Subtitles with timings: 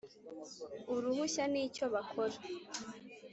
[0.93, 2.37] uruhushya n icyo bakora